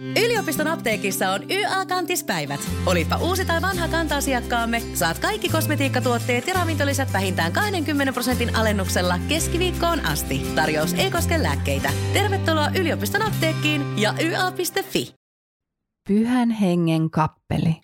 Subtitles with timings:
[0.00, 2.60] Yliopiston apteekissa on YA-kantispäivät.
[2.86, 10.00] Olipa uusi tai vanha kanta-asiakkaamme, saat kaikki kosmetiikkatuotteet ja ravintolisät vähintään 20 prosentin alennuksella keskiviikkoon
[10.00, 10.42] asti.
[10.54, 11.90] Tarjous ei koske lääkkeitä.
[12.12, 15.14] Tervetuloa yliopiston apteekkiin ja YA.fi.
[16.08, 17.80] Pyhän hengen kappeli.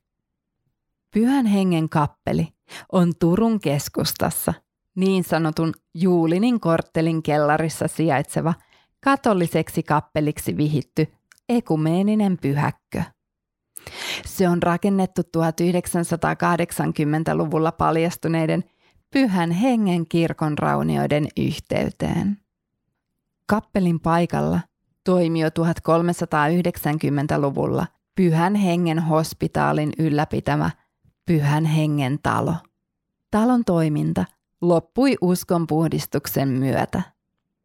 [1.14, 2.48] Pyhän hengen kappeli
[2.92, 4.54] on Turun keskustassa,
[4.96, 8.54] niin sanotun Juulinin korttelin kellarissa sijaitseva
[9.00, 11.06] katoliseksi kappeliksi vihitty
[11.48, 13.02] ekumeeninen pyhäkkö.
[14.26, 18.64] Se on rakennettu 1980-luvulla paljastuneiden
[19.11, 22.39] pyhän hengen kirkon raunioiden yhteyteen.
[23.46, 24.61] Kappelin paikalla
[25.04, 30.71] toimi jo 1390-luvulla pyhän hengen hospitaalin ylläpitämä
[31.27, 32.55] pyhän hengen talo.
[33.30, 34.24] Talon toiminta
[34.61, 37.02] loppui uskonpuhdistuksen myötä.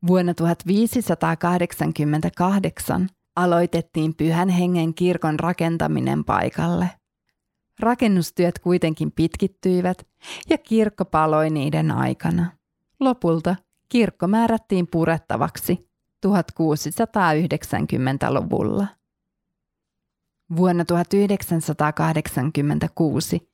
[0.08, 6.90] Vuonna 1588 aloitettiin Pyhän Hengen kirkon rakentaminen paikalle.
[7.80, 10.08] Rakennustyöt kuitenkin pitkittyivät
[10.50, 12.52] ja kirkko paloi niiden aikana.
[13.00, 13.56] Lopulta
[13.89, 15.89] kirkko määrättiin purettavaksi
[16.28, 18.88] 1690-luvulla.
[20.56, 23.47] Vuonna 1986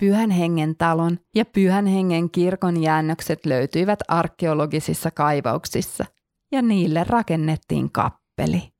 [0.00, 6.04] Pyhän Hengen talon ja Pyhän Hengen kirkon jäännökset löytyivät arkeologisissa kaivauksissa
[6.52, 8.79] ja niille rakennettiin kappeli.